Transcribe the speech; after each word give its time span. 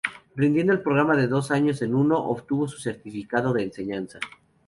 Rindiendo 0.35 0.73
el 0.73 0.81
programa 0.81 1.15
de 1.15 1.27
dos 1.27 1.51
años 1.51 1.79
en 1.83 1.93
uno, 1.93 2.17
obtuvo 2.17 2.67
su 2.67 2.79
certificado 2.79 3.53
de 3.53 3.61
enseñanza. 3.61 4.17